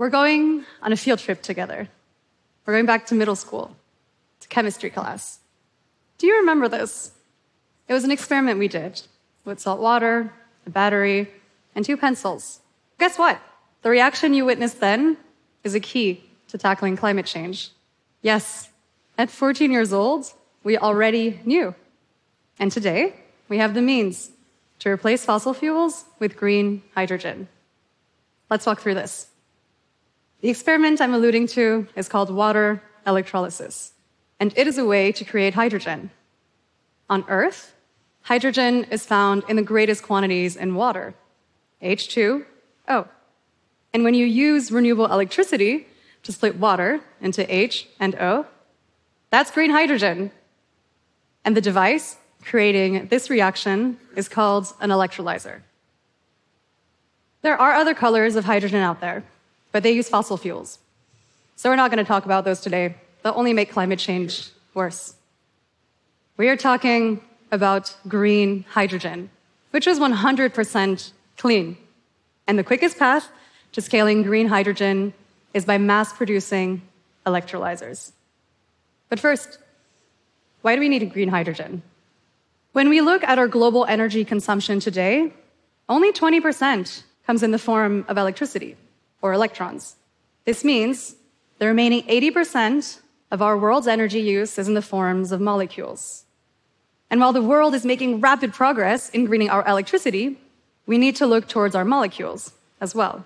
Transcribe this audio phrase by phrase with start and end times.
[0.00, 1.86] We're going on a field trip together.
[2.64, 3.76] We're going back to middle school,
[4.40, 5.40] to chemistry class.
[6.16, 7.12] Do you remember this?
[7.86, 9.02] It was an experiment we did
[9.44, 10.32] with salt water,
[10.64, 11.30] a battery,
[11.74, 12.60] and two pencils.
[12.98, 13.42] Guess what?
[13.82, 15.18] The reaction you witnessed then
[15.64, 17.68] is a key to tackling climate change.
[18.22, 18.70] Yes,
[19.18, 20.32] at 14 years old,
[20.64, 21.74] we already knew.
[22.58, 23.16] And today,
[23.50, 24.30] we have the means
[24.78, 27.48] to replace fossil fuels with green hydrogen.
[28.48, 29.29] Let's walk through this.
[30.40, 33.92] The experiment I'm alluding to is called water electrolysis,
[34.38, 36.10] and it is a way to create hydrogen.
[37.10, 37.74] On Earth,
[38.22, 41.14] hydrogen is found in the greatest quantities in water,
[41.82, 43.08] H2O.
[43.92, 45.86] And when you use renewable electricity
[46.22, 48.46] to split water into H and O,
[49.28, 50.30] that's green hydrogen.
[51.44, 55.60] And the device creating this reaction is called an electrolyzer.
[57.42, 59.24] There are other colors of hydrogen out there,
[59.72, 60.78] but they use fossil fuels.
[61.56, 62.94] So we're not going to talk about those today.
[63.22, 65.14] They'll only make climate change worse.
[66.36, 67.20] We are talking
[67.52, 69.30] about green hydrogen,
[69.72, 71.76] which is 100% clean.
[72.46, 73.28] And the quickest path
[73.72, 75.12] to scaling green hydrogen
[75.52, 76.82] is by mass producing
[77.26, 78.12] electrolyzers.
[79.08, 79.58] But first,
[80.62, 81.82] why do we need green hydrogen?
[82.72, 85.32] When we look at our global energy consumption today,
[85.88, 88.76] only 20% comes in the form of electricity
[89.22, 89.96] or electrons.
[90.44, 91.16] This means
[91.58, 96.24] the remaining 80% of our world's energy use is in the forms of molecules.
[97.10, 100.38] And while the world is making rapid progress in greening our electricity,
[100.86, 103.24] we need to look towards our molecules as well.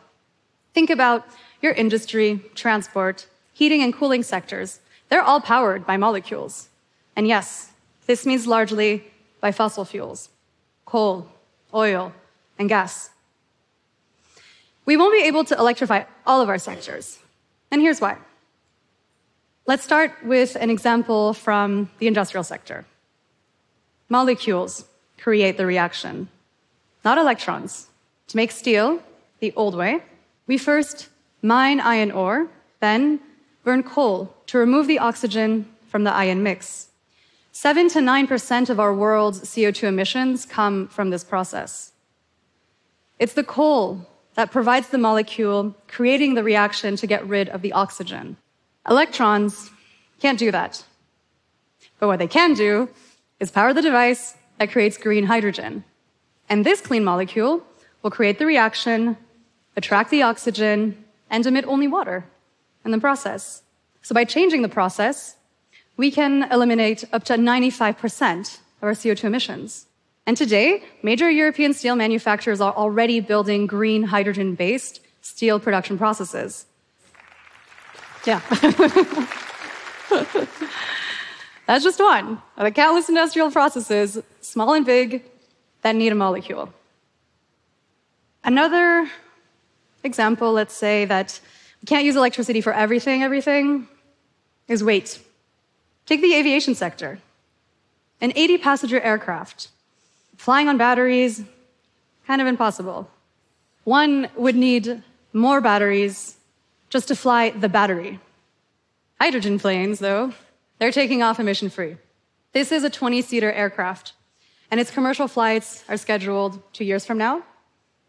[0.73, 1.25] Think about
[1.63, 4.81] your industry, transport, heating and cooling sectors.
[5.09, 6.69] They're all powered by molecules.
[7.15, 7.71] And yes,
[8.07, 9.05] this means largely
[9.41, 10.29] by fossil fuels
[10.85, 11.29] coal,
[11.73, 12.13] oil,
[12.59, 13.11] and gas.
[14.87, 17.19] We won't be able to electrify all of our sectors.
[17.71, 18.19] And here's why.
[19.67, 22.85] Let's start with an example from the industrial sector.
[24.09, 24.85] Molecules
[25.19, 26.29] create the reaction,
[27.05, 27.89] not electrons.
[28.29, 29.03] To make steel
[29.41, 30.03] the old way,
[30.47, 31.09] we first
[31.41, 32.49] mine iron ore,
[32.81, 33.21] then
[33.65, 36.89] burn coal to remove the oxygen from the iron mix.
[37.53, 41.93] 7 to 9% of our world's CO2 emissions come from this process.
[43.19, 47.73] It's the coal that provides the molecule, creating the reaction to get rid of the
[47.73, 48.37] oxygen.
[48.89, 49.71] Electrons
[50.21, 50.85] can't do that.
[51.99, 52.89] But what they can do
[53.41, 55.85] is power the device that creates green hydrogen.
[56.49, 57.63] And this clean molecule
[58.03, 59.17] will create the reaction,
[59.77, 62.25] attract the oxygen, and emit only water
[62.85, 63.63] in the process.
[64.03, 65.37] So by changing the process,
[65.97, 69.87] we can eliminate up to 95% of our CO2 emissions.
[70.27, 76.67] And today, major European steel manufacturers are already building green hydrogen based steel production processes.
[78.27, 78.41] Yeah.
[81.67, 85.25] That's just one of the countless industrial processes, small and big,
[85.83, 86.73] that need a molecule.
[88.43, 89.11] Another
[90.03, 91.41] example, let's say that
[91.83, 93.89] we can't use electricity for everything, everything,
[94.69, 95.21] is weight.
[96.07, 97.19] Take the aviation sector.
[98.21, 99.69] An 80 passenger aircraft
[100.37, 101.43] Flying on batteries,
[102.27, 103.09] kind of impossible.
[103.85, 105.03] One would need
[105.33, 106.37] more batteries
[106.91, 108.21] just to fly the battery.
[109.21, 110.33] Hydrogen planes, though,
[110.79, 111.97] they're taking off emission free.
[112.53, 114.13] This is a 20 seater aircraft,
[114.71, 117.43] and its commercial flights are scheduled two years from now.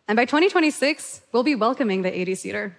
[0.07, 2.77] And by 2026, we'll be welcoming the 80 seater.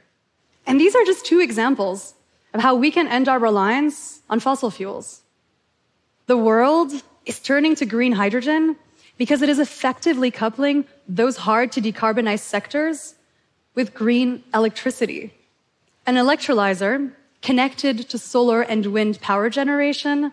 [0.67, 2.15] And these are just two examples
[2.55, 5.23] of how we can end our reliance on fossil fuels.
[6.27, 6.93] The world
[7.25, 8.77] is turning to green hydrogen
[9.19, 13.15] because it is effectively coupling those hard to decarbonize sectors
[13.75, 15.33] with green electricity.
[16.07, 17.13] An electrolyzer
[17.43, 20.33] connected to solar and wind power generation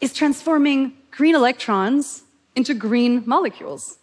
[0.00, 2.22] is transforming green electrons
[2.54, 3.98] into green molecules.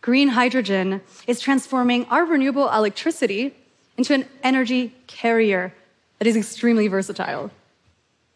[0.00, 3.54] Green hydrogen is transforming our renewable electricity
[3.96, 5.74] into an energy carrier
[6.18, 7.50] that is extremely versatile.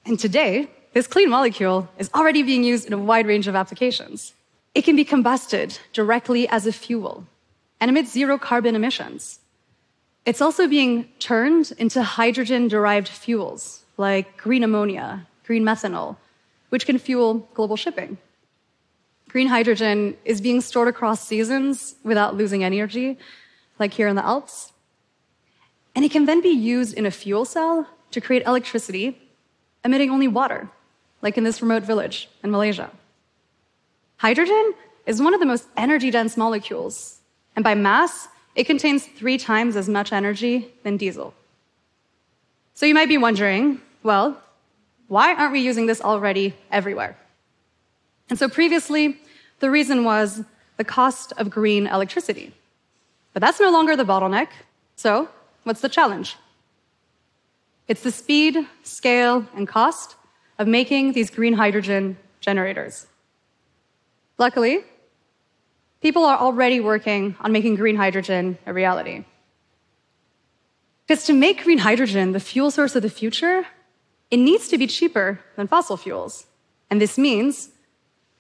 [0.05, 4.35] And today, this clean molecule is already being used in a wide range of applications.
[4.75, 7.27] It can be combusted directly as a fuel
[7.81, 9.39] and emits zero carbon emissions.
[10.27, 16.17] It's also being turned into hydrogen derived fuels like green ammonia, green methanol,
[16.71, 18.19] which can fuel global shipping.
[19.29, 23.19] Green hydrogen is being stored across seasons without losing energy,
[23.79, 24.73] like here in the Alps.
[25.95, 29.21] And it can then be used in a fuel cell to create electricity,
[29.85, 30.69] emitting only water,
[31.23, 32.91] like in this remote village in Malaysia.
[34.25, 34.73] Hydrogen
[35.05, 37.19] is one of the most energy dense molecules,
[37.55, 41.35] and by mass, it contains three times as much energy than diesel.
[42.73, 44.41] So you might be wondering, well,
[45.09, 47.19] why aren't we using this already everywhere?
[48.31, 49.19] And so previously,
[49.61, 50.43] the reason was
[50.79, 52.55] the cost of green electricity.
[53.35, 54.49] But that's no longer the bottleneck.
[54.97, 55.29] So,
[55.65, 56.37] what's the challenge?
[57.89, 60.17] It's the speed, scale, and cost
[60.59, 63.07] of making these green hydrogen generators.
[64.39, 64.81] Luckily,
[66.03, 69.25] people are already working on making green hydrogen a reality.
[71.07, 73.67] Because to make green hydrogen the fuel source of the future,
[74.31, 76.47] it needs to be cheaper than fossil fuels.
[76.91, 77.71] And this means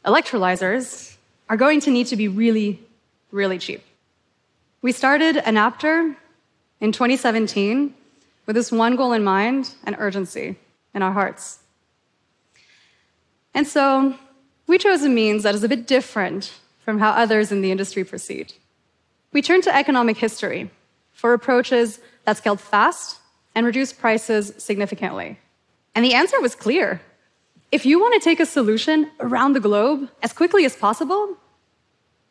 [0.04, 1.16] electrolyzers
[1.48, 2.80] are going to need to be really,
[3.30, 3.82] really cheap.
[4.82, 6.16] We started Enapter
[6.80, 7.94] in 2017
[8.46, 10.56] with this one goal in mind and urgency
[10.94, 11.60] in our hearts.
[13.54, 14.14] And so
[14.66, 16.52] we chose a means that is a bit different
[16.84, 18.52] from how others in the industry proceed.
[19.32, 20.70] We turned to economic history
[21.12, 23.18] for approaches that scaled fast
[23.54, 25.38] and reduced prices significantly.
[25.94, 27.00] And the answer was clear.
[27.70, 31.36] If you want to take a solution around the globe as quickly as possible,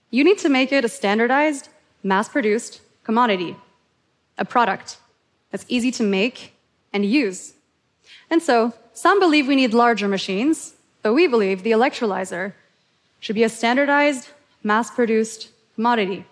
[0.09, 1.69] you need to make it a standardized,
[2.03, 3.55] mass produced commodity,
[4.37, 4.97] a product
[5.51, 6.53] that's easy to make
[6.93, 7.53] and use.
[8.29, 12.53] And so, some believe we need larger machines, but we believe the electrolyzer
[13.19, 14.29] should be a standardized,
[14.63, 16.25] mass produced commodity,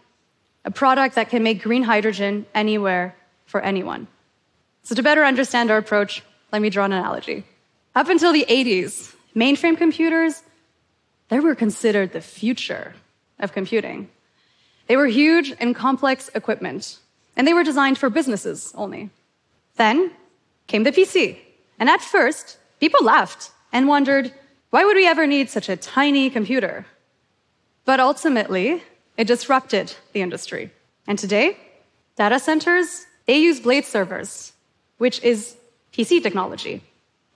[0.66, 3.16] a product that can make green hydrogen anywhere
[3.46, 4.08] for anyone.
[4.84, 7.44] So, to better understand our approach, let me draw an analogy.
[7.94, 10.42] Up until the 80s, mainframe computers,
[11.30, 12.94] they were considered the future
[13.40, 14.10] of computing.
[14.88, 16.98] They were huge and complex equipment,
[17.36, 19.10] and they were designed for businesses only.
[19.76, 20.12] Then
[20.68, 21.38] came the PC,
[21.80, 24.34] and at first, people laughed and wondered,
[24.72, 26.86] why would we ever need such a tiny computer?
[27.86, 28.84] But ultimately,
[29.18, 30.72] it disrupted the industry.
[31.08, 31.58] And today,
[32.16, 34.54] data centers, they use blade servers,
[34.98, 35.58] which is
[35.94, 36.82] PC technology.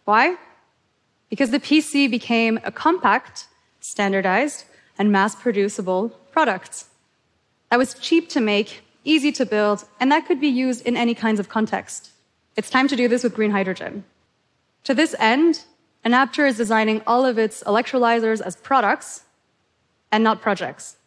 [0.06, 0.38] Why?
[1.30, 3.48] Because the PC became a compact,
[3.82, 4.66] standardized,
[4.98, 6.86] and mass producible product
[7.70, 11.14] that was cheap to make, easy to build, and that could be used in any
[11.14, 12.12] kinds of context.
[12.56, 14.06] It's time to do this with green hydrogen.
[14.86, 15.66] To this end,
[16.06, 19.24] Enapter is designing all of its electrolyzers as products
[20.12, 20.98] and not projects.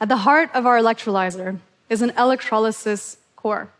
[0.00, 1.58] At the heart of our electrolyzer
[1.90, 3.72] is an electrolysis core,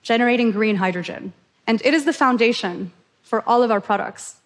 [0.00, 1.32] generating green hydrogen.
[1.66, 2.92] And it is the foundation
[3.22, 4.36] for all of our products.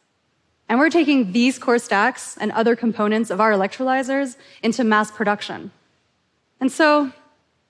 [0.67, 5.73] And we're taking these core stacks and other components of our electrolyzers into mass production.
[6.58, 7.12] And so,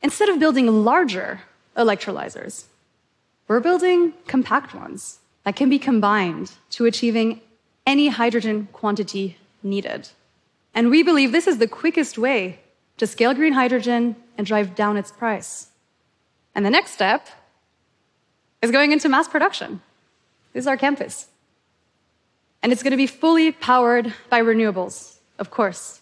[0.01, 1.41] instead of building larger
[1.77, 2.65] electrolyzers,
[3.49, 7.41] we're building compact ones that can be combined to achieving
[7.87, 10.09] any hydrogen quantity needed.
[10.75, 12.61] And we believe this is the quickest way
[12.99, 15.69] to scale green hydrogen and drive down its price.
[16.55, 17.29] And the next step
[18.63, 19.81] is going into mass production.
[20.53, 21.29] This is our campus.
[22.63, 26.01] And it's going to be fully powered by renewables, of course.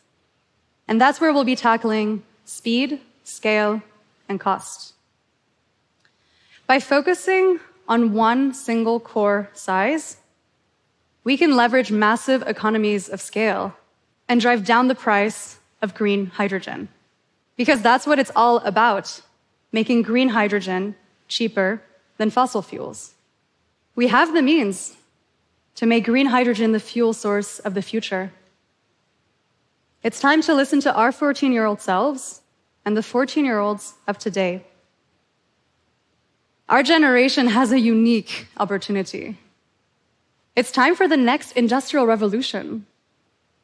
[0.88, 3.82] And that's where we'll be tackling speed, scale,
[4.28, 4.94] and cost.
[6.66, 10.19] By focusing on one single core size,
[11.25, 13.75] we can leverage massive economies of scale
[14.29, 16.88] and drive down the price of green hydrogen.
[17.56, 19.21] Because that's what it's all about
[19.73, 20.94] making green hydrogen
[21.29, 21.82] cheaper
[22.19, 23.15] than fossil fuels.
[23.96, 24.96] We have the means
[25.77, 28.32] to make green hydrogen the fuel source of the future.
[30.03, 32.43] It's time to listen to our 14 year old selves
[32.84, 34.65] and the 14 year olds of today.
[36.69, 39.39] Our generation has a unique opportunity.
[40.56, 42.87] It's time for the next industrial revolution.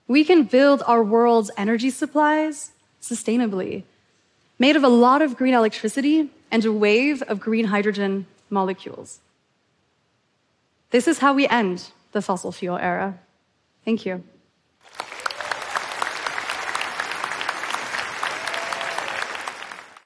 [0.09, 3.85] We can build our world's energy supplies sustainably,
[4.59, 9.21] made of a lot of green electricity and a wave of green hydrogen molecules.
[10.91, 13.19] This is how we end the fossil fuel era.
[13.85, 14.25] Thank you.